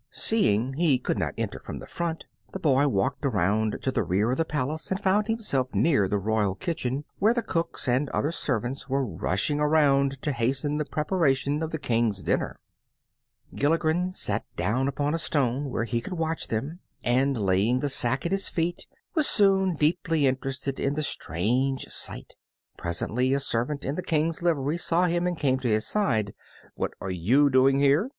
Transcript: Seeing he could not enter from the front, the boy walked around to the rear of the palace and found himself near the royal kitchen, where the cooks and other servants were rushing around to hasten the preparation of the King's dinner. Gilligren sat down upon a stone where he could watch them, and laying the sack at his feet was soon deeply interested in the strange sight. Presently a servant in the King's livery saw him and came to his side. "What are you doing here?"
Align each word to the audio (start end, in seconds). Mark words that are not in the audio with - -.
Seeing 0.09 0.73
he 0.77 0.97
could 0.97 1.19
not 1.19 1.35
enter 1.37 1.59
from 1.59 1.77
the 1.77 1.85
front, 1.85 2.25
the 2.53 2.59
boy 2.59 2.87
walked 2.87 3.23
around 3.23 3.77
to 3.83 3.91
the 3.91 4.01
rear 4.01 4.31
of 4.31 4.37
the 4.37 4.43
palace 4.45 4.89
and 4.89 4.99
found 4.99 5.27
himself 5.27 5.75
near 5.75 6.07
the 6.07 6.17
royal 6.17 6.55
kitchen, 6.55 7.03
where 7.19 7.35
the 7.35 7.43
cooks 7.43 7.87
and 7.87 8.09
other 8.09 8.31
servants 8.31 8.89
were 8.89 9.05
rushing 9.05 9.59
around 9.59 10.19
to 10.23 10.31
hasten 10.31 10.77
the 10.77 10.85
preparation 10.85 11.61
of 11.61 11.69
the 11.69 11.77
King's 11.77 12.23
dinner. 12.23 12.59
Gilligren 13.53 14.11
sat 14.11 14.43
down 14.55 14.87
upon 14.87 15.13
a 15.13 15.19
stone 15.19 15.69
where 15.69 15.83
he 15.85 16.01
could 16.01 16.13
watch 16.13 16.47
them, 16.47 16.79
and 17.03 17.37
laying 17.37 17.79
the 17.79 17.87
sack 17.87 18.25
at 18.25 18.31
his 18.31 18.49
feet 18.49 18.87
was 19.13 19.27
soon 19.27 19.75
deeply 19.75 20.25
interested 20.25 20.79
in 20.79 20.95
the 20.95 21.03
strange 21.03 21.85
sight. 21.89 22.33
Presently 22.75 23.35
a 23.35 23.39
servant 23.39 23.85
in 23.85 23.93
the 23.93 24.01
King's 24.01 24.41
livery 24.41 24.79
saw 24.79 25.05
him 25.05 25.27
and 25.27 25.37
came 25.37 25.59
to 25.59 25.69
his 25.69 25.85
side. 25.85 26.33
"What 26.73 26.95
are 26.99 27.11
you 27.11 27.51
doing 27.51 27.79
here?" 27.81 28.09